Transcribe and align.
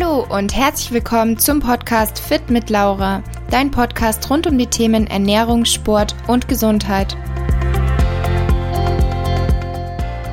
Hallo 0.00 0.24
und 0.34 0.56
herzlich 0.56 0.92
willkommen 0.92 1.38
zum 1.38 1.60
Podcast 1.60 2.20
Fit 2.20 2.48
mit 2.48 2.70
Laura, 2.70 3.22
dein 3.50 3.70
Podcast 3.70 4.30
rund 4.30 4.46
um 4.46 4.56
die 4.56 4.66
Themen 4.66 5.06
Ernährung, 5.06 5.66
Sport 5.66 6.14
und 6.26 6.48
Gesundheit. 6.48 7.18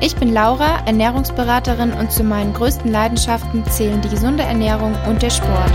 Ich 0.00 0.16
bin 0.16 0.32
Laura, 0.32 0.86
Ernährungsberaterin 0.86 1.92
und 1.92 2.10
zu 2.10 2.24
meinen 2.24 2.54
größten 2.54 2.90
Leidenschaften 2.90 3.62
zählen 3.66 4.00
die 4.00 4.08
gesunde 4.08 4.42
Ernährung 4.42 4.94
und 5.06 5.20
der 5.20 5.30
Sport. 5.30 5.72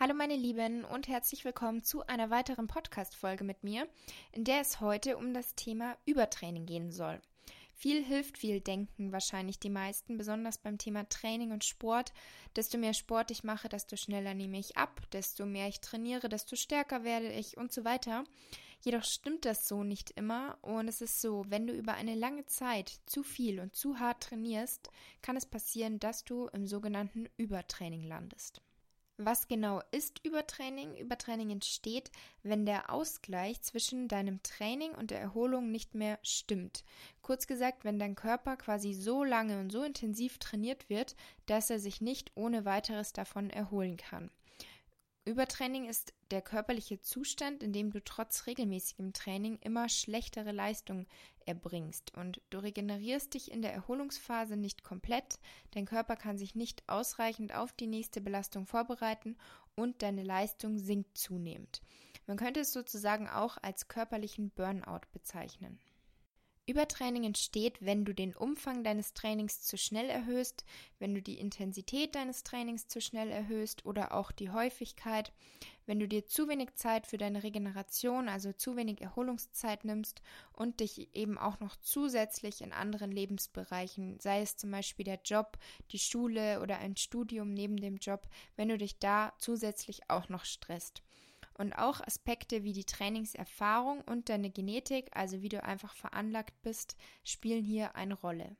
Hallo 0.00 0.14
meine 0.14 0.34
Lieben 0.34 0.84
und 0.84 1.06
herzlich 1.06 1.44
willkommen 1.44 1.84
zu 1.84 2.04
einer 2.08 2.30
weiteren 2.30 2.66
Podcast-Folge 2.66 3.44
mit 3.44 3.62
mir, 3.62 3.86
in 4.32 4.42
der 4.42 4.60
es 4.60 4.80
heute 4.80 5.16
um 5.16 5.32
das 5.32 5.54
Thema 5.54 5.96
Übertraining 6.06 6.66
gehen 6.66 6.90
soll. 6.90 7.20
Viel 7.82 8.04
hilft 8.04 8.38
viel 8.38 8.60
denken 8.60 9.10
wahrscheinlich 9.10 9.58
die 9.58 9.68
meisten, 9.68 10.16
besonders 10.16 10.56
beim 10.56 10.78
Thema 10.78 11.08
Training 11.08 11.50
und 11.50 11.64
Sport. 11.64 12.12
Desto 12.54 12.78
mehr 12.78 12.94
Sport 12.94 13.32
ich 13.32 13.42
mache, 13.42 13.68
desto 13.68 13.96
schneller 13.96 14.34
nehme 14.34 14.60
ich 14.60 14.76
ab, 14.76 15.00
desto 15.10 15.46
mehr 15.46 15.66
ich 15.66 15.80
trainiere, 15.80 16.28
desto 16.28 16.54
stärker 16.54 17.02
werde 17.02 17.32
ich 17.32 17.56
und 17.56 17.72
so 17.72 17.84
weiter. 17.84 18.22
Jedoch 18.82 19.02
stimmt 19.02 19.46
das 19.46 19.66
so 19.66 19.82
nicht 19.82 20.12
immer 20.12 20.58
und 20.62 20.86
es 20.86 21.00
ist 21.00 21.20
so, 21.20 21.44
wenn 21.48 21.66
du 21.66 21.72
über 21.72 21.94
eine 21.94 22.14
lange 22.14 22.46
Zeit 22.46 23.00
zu 23.06 23.24
viel 23.24 23.58
und 23.58 23.74
zu 23.74 23.98
hart 23.98 24.22
trainierst, 24.22 24.88
kann 25.20 25.36
es 25.36 25.46
passieren, 25.46 25.98
dass 25.98 26.22
du 26.22 26.46
im 26.52 26.68
sogenannten 26.68 27.28
Übertraining 27.36 28.04
landest. 28.04 28.62
Was 29.18 29.46
genau 29.46 29.82
ist 29.90 30.24
Übertraining? 30.24 30.96
Übertraining 30.96 31.50
entsteht, 31.50 32.10
wenn 32.42 32.64
der 32.64 32.90
Ausgleich 32.90 33.60
zwischen 33.60 34.08
deinem 34.08 34.42
Training 34.42 34.92
und 34.92 35.10
der 35.10 35.20
Erholung 35.20 35.70
nicht 35.70 35.94
mehr 35.94 36.18
stimmt. 36.22 36.82
Kurz 37.20 37.46
gesagt, 37.46 37.84
wenn 37.84 37.98
dein 37.98 38.14
Körper 38.14 38.56
quasi 38.56 38.94
so 38.94 39.22
lange 39.22 39.60
und 39.60 39.70
so 39.70 39.82
intensiv 39.82 40.38
trainiert 40.38 40.88
wird, 40.88 41.14
dass 41.46 41.68
er 41.68 41.78
sich 41.78 42.00
nicht 42.00 42.32
ohne 42.34 42.64
weiteres 42.64 43.12
davon 43.12 43.50
erholen 43.50 43.96
kann. 43.98 44.30
Übertraining 45.24 45.88
ist 45.88 46.14
der 46.32 46.42
körperliche 46.42 47.00
Zustand, 47.00 47.62
in 47.62 47.72
dem 47.72 47.92
du 47.92 48.02
trotz 48.02 48.48
regelmäßigem 48.48 49.12
Training 49.12 49.56
immer 49.60 49.88
schlechtere 49.88 50.50
Leistung 50.50 51.06
erbringst 51.46 52.12
und 52.16 52.40
du 52.50 52.58
regenerierst 52.58 53.32
dich 53.34 53.52
in 53.52 53.62
der 53.62 53.72
Erholungsphase 53.72 54.56
nicht 54.56 54.82
komplett, 54.82 55.38
dein 55.70 55.86
Körper 55.86 56.16
kann 56.16 56.38
sich 56.38 56.56
nicht 56.56 56.82
ausreichend 56.88 57.54
auf 57.54 57.72
die 57.72 57.86
nächste 57.86 58.20
Belastung 58.20 58.66
vorbereiten 58.66 59.36
und 59.76 60.02
deine 60.02 60.24
Leistung 60.24 60.78
sinkt 60.78 61.16
zunehmend. 61.16 61.82
Man 62.26 62.36
könnte 62.36 62.60
es 62.60 62.72
sozusagen 62.72 63.28
auch 63.28 63.58
als 63.62 63.86
körperlichen 63.86 64.50
Burnout 64.50 65.06
bezeichnen. 65.12 65.78
Übertraining 66.66 67.24
entsteht, 67.24 67.84
wenn 67.84 68.04
du 68.04 68.14
den 68.14 68.36
Umfang 68.36 68.84
deines 68.84 69.14
Trainings 69.14 69.62
zu 69.62 69.76
schnell 69.76 70.08
erhöhst, 70.08 70.64
wenn 71.00 71.12
du 71.12 71.20
die 71.20 71.40
Intensität 71.40 72.14
deines 72.14 72.44
Trainings 72.44 72.86
zu 72.86 73.00
schnell 73.00 73.30
erhöhst 73.30 73.84
oder 73.84 74.14
auch 74.14 74.30
die 74.30 74.50
Häufigkeit, 74.50 75.32
wenn 75.86 75.98
du 75.98 76.06
dir 76.06 76.24
zu 76.24 76.48
wenig 76.48 76.74
Zeit 76.74 77.08
für 77.08 77.18
deine 77.18 77.42
Regeneration, 77.42 78.28
also 78.28 78.52
zu 78.52 78.76
wenig 78.76 79.00
Erholungszeit 79.00 79.84
nimmst 79.84 80.22
und 80.52 80.78
dich 80.78 81.14
eben 81.16 81.36
auch 81.36 81.58
noch 81.58 81.74
zusätzlich 81.76 82.60
in 82.60 82.72
anderen 82.72 83.10
Lebensbereichen, 83.10 84.20
sei 84.20 84.42
es 84.42 84.56
zum 84.56 84.70
Beispiel 84.70 85.04
der 85.04 85.20
Job, 85.24 85.58
die 85.90 85.98
Schule 85.98 86.60
oder 86.60 86.78
ein 86.78 86.96
Studium 86.96 87.52
neben 87.52 87.76
dem 87.76 87.96
Job, 87.96 88.28
wenn 88.54 88.68
du 88.68 88.78
dich 88.78 89.00
da 89.00 89.32
zusätzlich 89.38 90.08
auch 90.08 90.28
noch 90.28 90.44
stresst. 90.44 91.02
Und 91.54 91.74
auch 91.74 92.00
Aspekte 92.00 92.64
wie 92.64 92.72
die 92.72 92.84
Trainingserfahrung 92.84 94.02
und 94.02 94.28
deine 94.28 94.50
Genetik, 94.50 95.10
also 95.12 95.42
wie 95.42 95.48
du 95.48 95.62
einfach 95.62 95.94
veranlagt 95.94 96.60
bist, 96.62 96.96
spielen 97.24 97.64
hier 97.64 97.94
eine 97.94 98.14
Rolle. 98.14 98.56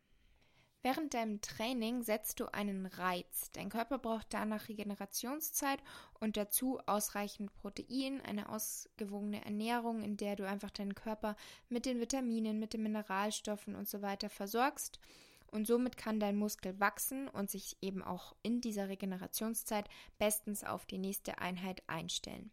Während 0.84 1.15
deinem 1.15 1.41
Training 1.41 2.03
setzt 2.03 2.41
du 2.41 2.53
einen 2.53 2.87
Reiz. 2.87 3.53
Dein 3.53 3.69
Körper 3.69 3.99
braucht 3.99 4.27
danach 4.31 4.69
Regenerationszeit 4.69 5.78
und 6.19 6.37
dazu 6.37 6.81
ausreichend 6.87 7.55
Protein, 7.55 8.21
eine 8.21 8.49
ausgewogene 8.49 9.44
Ernährung, 9.44 10.03
in 10.03 10.17
der 10.17 10.34
du 10.34 10.47
einfach 10.47 10.71
deinen 10.71 10.97
Körper 10.97 11.37
mit 11.69 11.87
den 11.87 12.00
Vitaminen, 12.00 12.59
mit 12.59 12.72
den 12.72 12.83
Mineralstoffen 12.83 13.77
und 13.77 13.88
so 13.88 14.03
weiter 14.03 14.28
versorgst. 14.28 14.99
Und 15.53 15.67
somit 15.67 15.97
kann 15.97 16.19
dein 16.19 16.37
Muskel 16.37 16.81
wachsen 16.81 17.29
und 17.29 17.51
sich 17.51 17.77
eben 17.81 18.03
auch 18.03 18.35
in 18.43 18.61
dieser 18.61 18.89
Regenerationszeit 18.89 19.89
bestens 20.19 20.65
auf 20.65 20.87
die 20.87 20.99
nächste 20.99 21.39
Einheit 21.39 21.83
einstellen. 21.87 22.51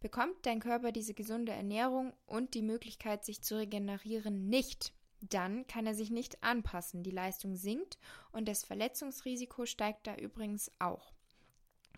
Bekommt 0.00 0.46
dein 0.46 0.58
Körper 0.58 0.90
diese 0.90 1.12
gesunde 1.14 1.52
Ernährung 1.52 2.14
und 2.26 2.54
die 2.54 2.62
Möglichkeit, 2.62 3.24
sich 3.24 3.42
zu 3.42 3.58
regenerieren, 3.58 4.48
nicht, 4.48 4.94
dann 5.20 5.66
kann 5.66 5.86
er 5.86 5.94
sich 5.94 6.10
nicht 6.10 6.42
anpassen. 6.42 7.02
Die 7.02 7.10
Leistung 7.10 7.54
sinkt 7.54 7.98
und 8.32 8.48
das 8.48 8.64
Verletzungsrisiko 8.64 9.66
steigt 9.66 10.06
da 10.06 10.14
übrigens 10.16 10.70
auch. 10.78 11.12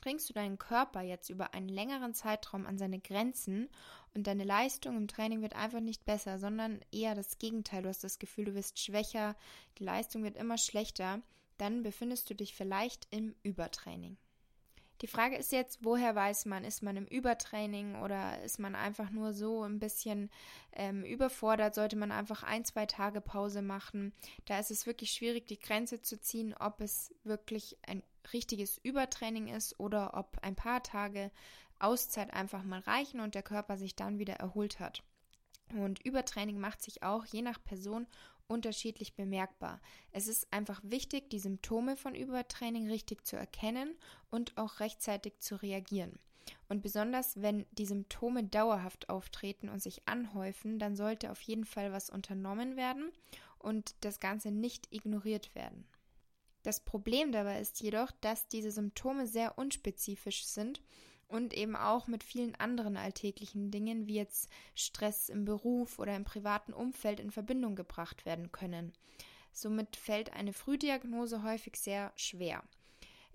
Bringst 0.00 0.28
du 0.28 0.33
deinen 0.33 0.59
Körper 0.59 1.03
jetzt 1.03 1.31
über 1.31 1.55
einen 1.55 1.69
längeren 1.69 2.15
Zeitraum 2.15 2.66
an 2.66 2.78
seine 2.78 3.00
Grenzen 3.00 3.69
und 4.15 4.27
deine 4.27 4.44
Leistung 4.44 4.97
im 4.97 5.09
Training 5.09 5.43
wird 5.43 5.55
einfach 5.55 5.81
nicht 5.81 6.05
besser, 6.05 6.38
sondern 6.38 6.81
eher 6.91 7.15
das 7.15 7.38
Gegenteil. 7.38 7.83
Du 7.83 7.88
hast 7.88 8.03
das 8.03 8.19
Gefühl, 8.19 8.47
du 8.47 8.55
wirst 8.55 8.78
schwächer, 8.78 9.37
die 9.78 9.84
Leistung 9.84 10.22
wird 10.25 10.37
immer 10.37 10.59
schlechter, 10.59 11.21
dann 11.59 11.83
befindest 11.83 12.31
du 12.31 12.34
dich 12.34 12.55
vielleicht 12.55 13.06
im 13.10 13.34
Übertraining. 13.43 14.16
Die 15.03 15.06
Frage 15.06 15.37
ist 15.37 15.50
jetzt, 15.50 15.83
woher 15.83 16.15
weiß 16.15 16.44
man, 16.44 16.62
ist 16.62 16.83
man 16.83 16.97
im 16.97 17.06
Übertraining 17.06 17.97
oder 18.03 18.43
ist 18.43 18.59
man 18.59 18.75
einfach 18.75 19.10
nur 19.10 19.33
so 19.33 19.62
ein 19.62 19.78
bisschen 19.78 20.31
ähm, 20.72 21.05
überfordert? 21.05 21.75
Sollte 21.75 21.97
man 21.97 22.12
einfach 22.12 22.43
ein, 22.43 22.66
zwei 22.66 22.84
Tage 22.84 23.22
Pause 23.22 23.62
machen? 23.62 24.12
Da 24.44 24.59
ist 24.59 24.71
es 24.71 24.87
wirklich 24.87 25.12
schwierig, 25.12 25.47
die 25.47 25.59
Grenze 25.59 26.03
zu 26.03 26.21
ziehen, 26.21 26.55
ob 26.59 26.83
es 26.83 27.15
wirklich 27.25 27.78
ein 27.87 28.03
richtiges 28.32 28.78
Übertraining 28.78 29.48
ist 29.48 29.78
oder 29.78 30.14
ob 30.14 30.38
ein 30.42 30.56
paar 30.56 30.82
Tage 30.82 31.31
Auszeit 31.78 32.32
einfach 32.32 32.62
mal 32.62 32.81
reichen 32.81 33.20
und 33.20 33.34
der 33.34 33.42
Körper 33.42 33.76
sich 33.76 33.97
dann 33.97 34.19
wieder 34.19 34.34
erholt 34.34 34.81
hat. 34.81 35.03
Und 35.75 36.04
Übertraining 36.04 36.59
macht 36.59 36.82
sich 36.82 37.03
auch 37.03 37.25
je 37.25 37.42
nach 37.42 37.62
Person 37.62 38.06
unterschiedlich 38.48 39.14
bemerkbar. 39.14 39.80
Es 40.10 40.26
ist 40.26 40.53
einfach 40.53 40.80
wichtig, 40.82 41.30
die 41.30 41.38
Symptome 41.38 41.97
von 41.97 42.14
Übertraining 42.14 42.88
richtig 42.88 43.25
zu 43.25 43.36
erkennen 43.36 43.97
und 44.30 44.56
auch 44.59 44.80
rechtzeitig 44.80 45.38
zu 45.38 45.54
reagieren. 45.56 46.19
Und 46.69 46.82
besonders 46.82 47.41
wenn 47.41 47.66
die 47.70 47.86
Symptome 47.86 48.44
dauerhaft 48.44 49.09
auftreten 49.09 49.69
und 49.69 49.80
sich 49.80 50.06
anhäufen, 50.06 50.78
dann 50.78 50.97
sollte 50.97 51.30
auf 51.30 51.41
jeden 51.42 51.64
Fall 51.64 51.92
was 51.92 52.10
unternommen 52.10 52.76
werden 52.76 53.12
und 53.59 53.94
das 54.00 54.19
Ganze 54.19 54.50
nicht 54.50 54.92
ignoriert 54.92 55.54
werden. 55.54 55.86
Das 56.62 56.81
Problem 56.81 57.32
dabei 57.32 57.60
ist 57.60 57.81
jedoch, 57.81 58.10
dass 58.21 58.48
diese 58.48 58.71
Symptome 58.71 59.26
sehr 59.26 59.56
unspezifisch 59.56 60.44
sind 60.44 60.82
und 61.28 61.54
eben 61.54 61.76
auch 61.76 62.06
mit 62.06 62.25
vielen 62.25 62.54
anderen 62.56 62.97
alltäglichen 62.97 63.71
Dingen 63.71 64.06
wie 64.06 64.16
jetzt 64.16 64.50
Stress 64.75 65.28
im 65.28 65.44
Beruf 65.44 65.98
oder 65.98 66.15
im 66.16 66.25
privaten 66.25 66.72
Umfeld 66.72 67.21
in 67.21 67.31
Verbindung 67.31 67.76
gebracht 67.76 68.26
werden 68.26 68.53
können. 68.53 68.93
Somit 69.53 69.97
fällt 69.97 70.32
eine 70.32 70.53
Frühdiagnose 70.53 71.43
häufig 71.43 71.76
sehr 71.76 72.12
schwer. 72.16 72.62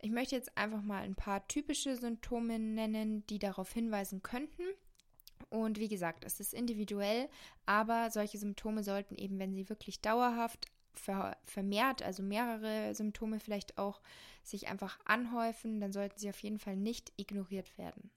Ich 0.02 0.12
möchte 0.12 0.36
jetzt 0.36 0.58
einfach 0.58 0.82
mal 0.82 1.04
ein 1.04 1.16
paar 1.16 1.48
typische 1.48 1.96
Symptome 1.96 2.60
nennen, 2.60 3.26
die 3.28 3.40
darauf 3.40 3.72
hinweisen 3.72 4.22
könnten. 4.22 4.64
Und 5.50 5.80
wie 5.80 5.88
gesagt, 5.88 6.26
es 6.26 6.40
ist 6.40 6.54
individuell, 6.54 7.30
aber 7.66 8.12
solche 8.12 8.38
Symptome 8.38 8.84
sollten 8.84 9.16
eben, 9.16 9.40
wenn 9.40 9.54
sie 9.54 9.70
wirklich 9.70 10.02
dauerhaft 10.02 10.68
vermehrt, 11.00 12.02
also 12.02 12.24
mehrere 12.24 12.94
Symptome 12.96 13.40
vielleicht 13.40 13.78
auch 13.78 14.02
sich 14.44 14.68
einfach 14.68 15.00
anhäufen, 15.06 15.80
dann 15.80 15.92
sollten 15.92 16.20
sie 16.20 16.30
auf 16.30 16.40
jeden 16.40 16.60
Fall 16.60 16.76
nicht 16.76 17.12
ignoriert 17.18 17.78
werden. 17.78 18.12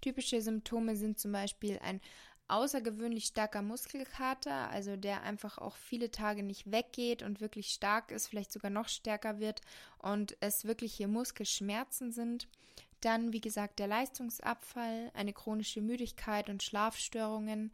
Typische 0.00 0.40
Symptome 0.40 0.96
sind 0.96 1.18
zum 1.18 1.32
Beispiel 1.32 1.78
ein 1.82 2.00
außergewöhnlich 2.48 3.24
starker 3.24 3.62
Muskelkater, 3.62 4.70
also 4.70 4.96
der 4.96 5.22
einfach 5.22 5.58
auch 5.58 5.76
viele 5.76 6.10
Tage 6.10 6.42
nicht 6.42 6.70
weggeht 6.70 7.22
und 7.22 7.40
wirklich 7.40 7.68
stark 7.68 8.12
ist, 8.12 8.28
vielleicht 8.28 8.52
sogar 8.52 8.70
noch 8.70 8.88
stärker 8.88 9.40
wird 9.40 9.62
und 9.98 10.36
es 10.40 10.64
wirklich 10.64 10.94
hier 10.94 11.08
Muskelschmerzen 11.08 12.12
sind. 12.12 12.48
Dann, 13.00 13.32
wie 13.32 13.40
gesagt, 13.40 13.78
der 13.78 13.88
Leistungsabfall, 13.88 15.10
eine 15.14 15.32
chronische 15.32 15.80
Müdigkeit 15.80 16.48
und 16.48 16.62
Schlafstörungen, 16.62 17.72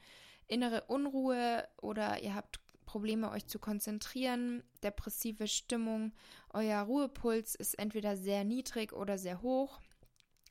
innere 0.49 0.83
Unruhe 0.83 1.69
oder 1.81 2.23
ihr 2.23 2.35
habt 2.35 2.61
Probleme, 2.93 3.31
euch 3.31 3.47
zu 3.47 3.59
konzentrieren, 3.59 4.63
depressive 4.83 5.49
Stimmung, 5.49 6.13
euer 6.51 6.83
Ruhepuls 6.83 7.55
ist 7.55 7.79
entweder 7.79 8.19
sehr 8.19 8.45
niedrig 8.45 8.93
oder 8.93 9.17
sehr 9.17 9.41
hoch. 9.41 9.81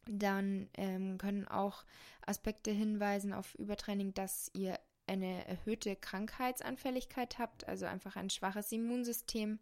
Dann 0.07 0.67
ähm, 0.73 1.19
können 1.19 1.47
auch 1.47 1.85
Aspekte 2.25 2.71
hinweisen 2.71 3.31
auf 3.31 3.53
Übertraining, 3.59 4.15
dass 4.15 4.49
ihr 4.55 4.79
eine 5.05 5.47
erhöhte 5.47 5.95
Krankheitsanfälligkeit 5.95 7.37
habt, 7.37 7.67
also 7.67 7.85
einfach 7.85 8.15
ein 8.15 8.31
schwaches 8.31 8.71
Immunsystem, 8.71 9.59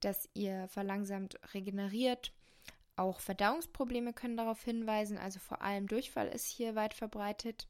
dass 0.00 0.28
ihr 0.34 0.66
verlangsamt 0.66 1.38
regeneriert. 1.54 2.32
Auch 2.96 3.20
Verdauungsprobleme 3.20 4.12
können 4.12 4.36
darauf 4.36 4.64
hinweisen, 4.64 5.16
also 5.16 5.38
vor 5.38 5.62
allem 5.62 5.86
Durchfall 5.86 6.26
ist 6.26 6.46
hier 6.46 6.74
weit 6.74 6.92
verbreitet 6.92 7.68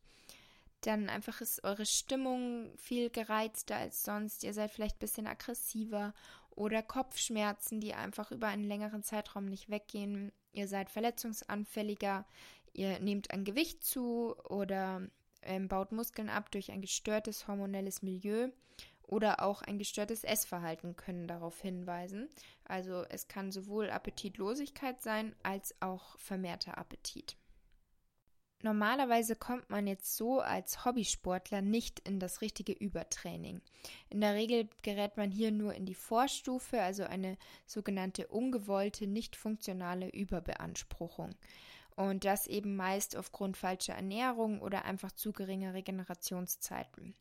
dann 0.86 1.08
einfach 1.08 1.40
ist 1.40 1.64
eure 1.64 1.86
Stimmung 1.86 2.76
viel 2.76 3.10
gereizter 3.10 3.76
als 3.76 4.04
sonst. 4.04 4.44
Ihr 4.44 4.54
seid 4.54 4.70
vielleicht 4.70 4.96
ein 4.96 5.00
bisschen 5.00 5.26
aggressiver 5.26 6.14
oder 6.50 6.82
Kopfschmerzen, 6.82 7.80
die 7.80 7.94
einfach 7.94 8.30
über 8.30 8.48
einen 8.48 8.64
längeren 8.64 9.02
Zeitraum 9.02 9.46
nicht 9.46 9.68
weggehen. 9.68 10.32
Ihr 10.52 10.68
seid 10.68 10.90
verletzungsanfälliger, 10.90 12.24
ihr 12.72 12.98
nehmt 13.00 13.30
an 13.30 13.44
Gewicht 13.44 13.84
zu 13.84 14.34
oder 14.48 15.02
ähm, 15.42 15.68
baut 15.68 15.92
Muskeln 15.92 16.30
ab 16.30 16.50
durch 16.50 16.70
ein 16.70 16.80
gestörtes 16.80 17.46
hormonelles 17.46 18.02
Milieu 18.02 18.50
oder 19.02 19.42
auch 19.42 19.62
ein 19.62 19.78
gestörtes 19.78 20.24
Essverhalten 20.24 20.96
können 20.96 21.28
darauf 21.28 21.60
hinweisen. 21.60 22.28
Also 22.64 23.04
es 23.08 23.28
kann 23.28 23.52
sowohl 23.52 23.90
Appetitlosigkeit 23.90 25.00
sein 25.02 25.34
als 25.42 25.74
auch 25.80 26.18
vermehrter 26.18 26.78
Appetit. 26.78 27.36
Normalerweise 28.62 29.36
kommt 29.36 29.68
man 29.68 29.86
jetzt 29.86 30.16
so 30.16 30.40
als 30.40 30.84
Hobbysportler 30.84 31.60
nicht 31.60 32.00
in 32.00 32.18
das 32.18 32.40
richtige 32.40 32.72
Übertraining. 32.72 33.60
In 34.08 34.20
der 34.20 34.34
Regel 34.34 34.68
gerät 34.82 35.16
man 35.16 35.30
hier 35.30 35.52
nur 35.52 35.74
in 35.74 35.84
die 35.84 35.94
Vorstufe, 35.94 36.80
also 36.80 37.04
eine 37.04 37.36
sogenannte 37.66 38.26
ungewollte, 38.28 39.06
nicht 39.06 39.36
funktionale 39.36 40.08
Überbeanspruchung. 40.08 41.34
Und 41.96 42.24
das 42.24 42.46
eben 42.46 42.76
meist 42.76 43.16
aufgrund 43.16 43.56
falscher 43.56 43.94
Ernährung 43.94 44.60
oder 44.60 44.84
einfach 44.84 45.12
zu 45.12 45.32
geringer 45.32 45.74
Regenerationszeiten. 45.74 47.14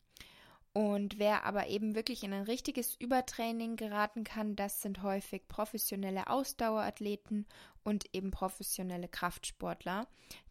Und 0.76 1.18
wer 1.18 1.44
aber 1.44 1.68
eben 1.68 1.94
wirklich 1.94 2.22
in 2.22 2.34
ein 2.34 2.42
richtiges 2.42 2.96
Übertraining 2.96 3.76
geraten 3.76 4.24
kann, 4.24 4.56
das 4.56 4.82
sind 4.82 5.02
häufig 5.02 5.48
professionelle 5.48 6.28
Ausdauerathleten 6.28 7.46
und 7.82 8.14
eben 8.14 8.30
professionelle 8.30 9.08
Kraftsportler. 9.08 10.06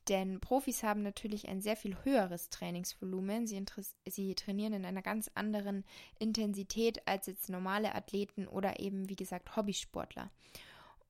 Denn 0.10 0.40
Profis 0.42 0.82
haben 0.82 1.04
natürlich 1.04 1.48
ein 1.48 1.62
sehr 1.62 1.76
viel 1.76 1.96
höheres 2.04 2.50
Trainingsvolumen. 2.50 3.46
Sie, 3.46 3.64
sie, 4.08 4.34
trainieren 4.34 4.74
in 4.74 4.86
einer 4.86 5.04
ganz 5.04 5.30
anderen 5.36 5.86
Intensität 6.18 7.08
als 7.08 7.28
jetzt 7.28 7.50
normale 7.50 7.94
Athleten 7.94 8.48
oder 8.48 8.80
eben, 8.80 9.08
wie 9.10 9.16
gesagt, 9.16 9.56
Hobbysportler. 9.56 10.32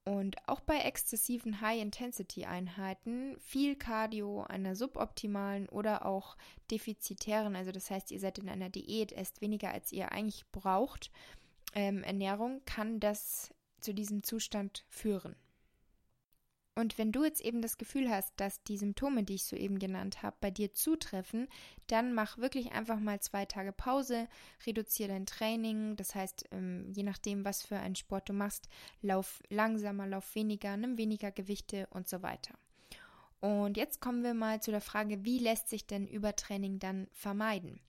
Und 0.06 0.36
auch 0.48 0.62
bei 0.62 0.78
exzessiven 0.78 1.62
High-Intensity-Einheiten, 1.62 3.38
viel 3.40 3.76
Cardio, 3.76 4.44
einer 4.44 4.76
suboptimalen 4.76 5.68
oder 5.68 6.06
auch 6.06 6.38
defizitären, 6.70 7.56
also 7.56 7.72
das 7.72 7.90
heißt, 7.90 8.12
ihr 8.12 8.20
seid 8.20 8.38
in 8.38 8.48
einer 8.48 8.70
Diät, 8.70 9.12
esst 9.12 9.42
weniger 9.42 9.72
als 9.72 9.92
ihr 9.92 10.12
eigentlich 10.12 10.46
braucht, 10.52 11.12
ähm, 11.74 12.04
Ernährung, 12.04 12.62
kann 12.66 13.00
das 13.00 13.52
zu 13.82 13.96
diesem 13.96 14.22
Zustand 14.22 14.86
führen. 14.90 15.36
Und 16.78 16.98
wenn 16.98 17.14
du 17.14 17.24
jetzt 17.24 17.40
eben 17.40 17.62
das 17.62 17.78
Gefühl 17.78 18.10
hast, 18.10 18.34
dass 18.36 18.62
die 18.64 18.78
Symptome, 18.78 19.24
die 19.24 19.36
ich 19.36 19.46
soeben 19.46 19.80
genannt 19.80 20.22
habe, 20.24 20.36
bei 20.42 20.52
dir 20.52 20.74
zutreffen, 20.74 21.48
dann 21.88 22.14
mach 22.14 22.38
wirklich 22.38 22.74
einfach 22.74 23.00
mal 23.00 23.22
zwei 23.22 23.46
Tage 23.46 23.72
Pause, 23.72 24.28
reduziere 24.66 25.10
dein 25.10 25.26
Training. 25.26 25.96
Das 25.96 26.16
heißt, 26.16 26.50
ähm, 26.52 26.92
je 26.92 27.04
nachdem, 27.04 27.46
was 27.46 27.64
für 27.64 27.78
einen 27.78 27.96
Sport 27.96 28.28
du 28.28 28.34
machst, 28.34 28.68
lauf 29.02 29.42
langsamer, 29.50 30.06
lauf 30.06 30.36
weniger, 30.36 30.76
nimm 30.76 30.98
weniger 30.98 31.32
Gewichte 31.32 31.88
und 31.92 32.10
so 32.10 32.22
weiter. 32.22 32.54
Und 33.40 33.78
jetzt 33.78 34.02
kommen 34.02 34.24
wir 34.24 34.34
mal 34.34 34.62
zu 34.62 34.72
der 34.72 34.82
Frage, 34.82 35.24
wie 35.24 35.40
lässt 35.40 35.70
sich 35.70 35.88
denn 35.88 36.08
Übertraining 36.08 36.80
dann 36.80 37.08
vermeiden? 37.14 37.80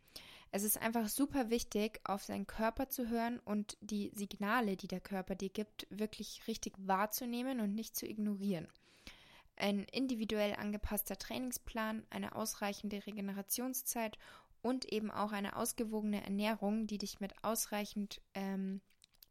Es 0.56 0.62
ist 0.62 0.80
einfach 0.80 1.06
super 1.06 1.50
wichtig, 1.50 2.00
auf 2.04 2.24
seinen 2.24 2.46
Körper 2.46 2.88
zu 2.88 3.10
hören 3.10 3.40
und 3.40 3.76
die 3.82 4.10
Signale, 4.14 4.78
die 4.78 4.88
der 4.88 5.00
Körper 5.02 5.34
dir 5.34 5.50
gibt, 5.50 5.86
wirklich 5.90 6.46
richtig 6.46 6.72
wahrzunehmen 6.78 7.60
und 7.60 7.74
nicht 7.74 7.94
zu 7.94 8.06
ignorieren. 8.06 8.66
Ein 9.56 9.84
individuell 9.92 10.54
angepasster 10.54 11.18
Trainingsplan, 11.18 12.06
eine 12.08 12.34
ausreichende 12.34 13.04
Regenerationszeit 13.06 14.16
und 14.62 14.86
eben 14.86 15.10
auch 15.10 15.32
eine 15.32 15.56
ausgewogene 15.56 16.24
Ernährung, 16.24 16.86
die 16.86 16.96
dich 16.96 17.20
mit 17.20 17.34
ausreichend 17.44 18.22
ähm, 18.32 18.80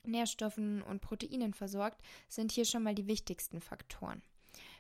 Nährstoffen 0.04 0.84
und 0.84 1.02
Proteinen 1.02 1.56
versorgt, 1.56 2.06
sind 2.28 2.52
hier 2.52 2.66
schon 2.66 2.84
mal 2.84 2.94
die 2.94 3.08
wichtigsten 3.08 3.62
Faktoren. 3.62 4.22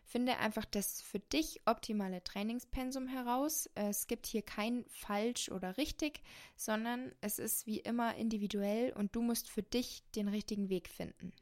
Finde 0.05 0.37
einfach 0.37 0.65
das 0.65 1.01
für 1.01 1.19
dich 1.19 1.61
optimale 1.65 2.23
Trainingspensum 2.23 3.07
heraus. 3.07 3.69
Es 3.73 4.07
gibt 4.07 4.27
hier 4.27 4.43
kein 4.43 4.85
falsch 4.87 5.49
oder 5.49 5.77
richtig, 5.77 6.21
sondern 6.55 7.11
es 7.21 7.39
ist 7.39 7.65
wie 7.65 7.79
immer 7.79 8.15
individuell 8.15 8.93
und 8.93 9.15
du 9.15 9.21
musst 9.21 9.49
für 9.49 9.63
dich 9.63 10.03
den 10.15 10.27
richtigen 10.27 10.69
Weg 10.69 10.89
finden. 10.89 11.33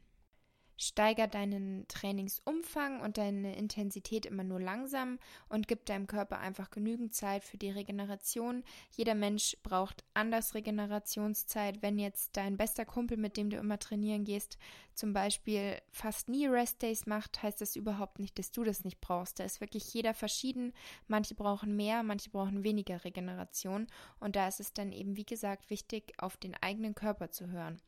Steiger 0.76 1.28
deinen 1.28 1.86
Trainingsumfang 1.88 3.00
und 3.00 3.16
deine 3.16 3.56
Intensität 3.56 4.26
immer 4.26 4.44
nur 4.44 4.60
langsam 4.60 5.18
und 5.48 5.68
gib 5.68 5.86
deinem 5.86 6.06
Körper 6.06 6.38
einfach 6.38 6.70
genügend 6.70 7.14
Zeit 7.14 7.44
für 7.44 7.56
die 7.56 7.70
Regeneration. 7.70 8.64
Jeder 8.90 9.14
Mensch 9.14 9.56
braucht 9.62 10.04
anders 10.14 10.54
Regenerationszeit. 10.54 11.82
Wenn 11.82 11.98
jetzt 11.98 12.36
dein 12.36 12.56
bester 12.56 12.84
Kumpel, 12.84 13.16
mit 13.16 13.36
dem 13.36 13.50
du 13.50 13.56
immer 13.56 13.78
trainieren 13.78 14.24
gehst, 14.24 14.58
zum 14.94 15.12
Beispiel 15.12 15.80
fast 15.90 16.28
nie 16.28 16.46
Restdays 16.46 17.06
macht, 17.06 17.42
heißt 17.42 17.60
das 17.60 17.76
überhaupt 17.76 18.18
nicht, 18.18 18.38
dass 18.38 18.52
du 18.52 18.64
das 18.64 18.84
nicht 18.84 19.00
brauchst. 19.00 19.38
Da 19.38 19.44
ist 19.44 19.60
wirklich 19.60 19.92
jeder 19.92 20.14
verschieden. 20.14 20.72
Manche 21.08 21.34
brauchen 21.34 21.76
mehr, 21.76 22.02
manche 22.02 22.30
brauchen 22.30 22.64
weniger 22.64 23.04
Regeneration. 23.04 23.86
Und 24.20 24.36
da 24.36 24.48
ist 24.48 24.60
es 24.60 24.72
dann 24.72 24.92
eben, 24.92 25.16
wie 25.16 25.26
gesagt, 25.26 25.70
wichtig, 25.70 26.14
auf 26.18 26.36
den 26.36 26.54
eigenen 26.54 26.94
Körper 26.94 27.30
zu 27.30 27.48
hören. 27.48 27.80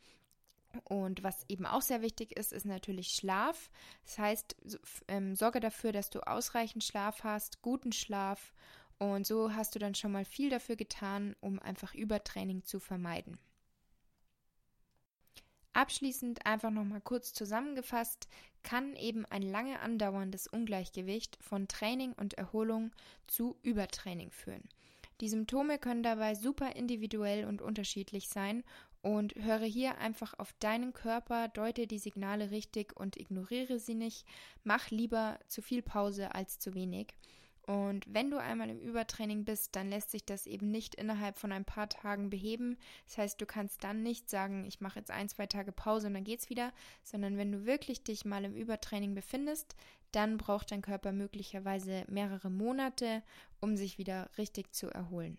Und 0.85 1.23
was 1.23 1.45
eben 1.49 1.67
auch 1.67 1.83
sehr 1.83 2.03
wichtig 2.03 2.37
ist, 2.37 2.53
ist 2.53 2.67
natürlich 2.67 3.09
Schlaf. 3.09 3.71
Das 4.05 4.19
heißt, 4.19 4.57
ähm, 5.09 5.35
sorge 5.35 5.61
dafür, 5.61 5.93
dass 5.93 6.11
du 6.11 6.21
ausreichend 6.27 6.85
Schlaf 6.85 7.25
hast, 7.25 7.63
guten 7.63 7.93
Schlaf. 7.93 8.55
Und 8.99 9.27
so 9.27 9.53
hast 9.53 9.75
du 9.75 9.79
dann 9.79 9.95
schon 9.95 10.13
mal 10.13 10.25
viel 10.25 10.51
dafür 10.51 10.77
getan, 10.77 11.37
um 11.41 11.59
einfach 11.59 11.95
Übertraining 11.95 12.65
zu 12.65 12.81
vermeiden. 12.81 13.39
Abschließend 15.75 16.47
einfach 16.47 16.71
nochmal 16.71 17.03
kurz 17.03 17.35
zusammengefasst, 17.35 18.29
kann 18.63 18.97
eben 18.97 19.27
ein 19.27 19.43
lange 19.43 19.81
andauerndes 19.81 20.47
Ungleichgewicht 20.47 21.37
von 21.43 21.69
Training 21.69 22.15
und 22.15 22.33
Erholung 22.35 22.93
zu 23.27 23.59
Übertraining 23.63 24.31
führen. 24.31 24.67
Die 25.21 25.29
Symptome 25.29 25.79
können 25.79 26.03
dabei 26.03 26.35
super 26.35 26.77
individuell 26.77 27.45
und 27.45 27.63
unterschiedlich 27.63 28.29
sein 28.29 28.65
und 29.07 29.37
höre 29.37 29.65
hier 29.65 29.99
einfach 29.99 30.35
auf 30.37 30.53
deinen 30.59 30.93
Körper, 30.93 31.47
deute 31.47 31.87
die 31.87 32.01
Signale 32.01 32.51
richtig 32.51 32.97
und 32.97 33.17
ignoriere 33.17 33.79
sie 33.79 33.95
nicht. 33.95 34.27
Mach 34.65 34.91
lieber 34.91 35.39
zu 35.47 35.63
viel 35.63 35.81
Pause 35.81 36.35
als 36.35 36.59
zu 36.59 36.75
wenig. 36.75 37.15
Und 37.63 38.05
wenn 38.13 38.33
du 38.33 38.39
einmal 38.39 38.69
im 38.69 38.81
Übertraining 38.81 39.45
bist, 39.45 39.77
dann 39.77 39.91
lässt 39.91 40.11
sich 40.11 40.25
das 40.25 40.49
eben 40.49 40.73
nicht 40.73 40.97
innerhalb 40.97 41.39
von 41.39 41.53
ein 41.53 41.65
paar 41.65 41.89
Tagen 41.89 42.31
beheben. 42.31 42.79
Das 43.07 43.19
heißt, 43.19 43.41
du 43.41 43.47
kannst 43.47 43.85
dann 43.85 44.03
nicht 44.03 44.29
sagen, 44.29 44.65
ich 44.67 44.81
mache 44.81 44.99
jetzt 44.99 45.13
ein, 45.13 45.29
zwei 45.29 45.47
Tage 45.47 45.71
Pause 45.71 46.09
und 46.09 46.15
dann 46.15 46.25
geht's 46.25 46.51
wieder, 46.51 46.73
sondern 47.05 47.37
wenn 47.37 47.53
du 47.53 47.65
wirklich 47.65 48.03
dich 48.03 48.25
mal 48.25 48.45
im 48.45 48.57
Übertraining 48.57 49.15
befindest, 49.15 49.77
dann 50.11 50.37
braucht 50.37 50.73
dein 50.73 50.83
Körper 50.83 51.13
möglicherweise 51.13 52.05
mehrere 52.09 52.51
Monate, 52.51 53.23
um 53.61 53.77
sich 53.77 53.99
wieder 53.99 54.31
richtig 54.37 54.73
zu 54.73 54.89
erholen. 54.89 55.39